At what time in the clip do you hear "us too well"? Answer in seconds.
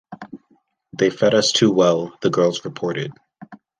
1.35-2.17